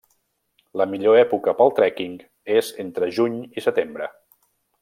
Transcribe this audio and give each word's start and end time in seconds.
La 0.81 0.87
millor 0.93 1.19
època 1.19 1.53
pel 1.59 1.71
trekking 1.81 2.17
és 2.57 2.73
entre 2.87 3.13
juny 3.19 3.39
i 3.61 3.69
setembre. 3.69 4.13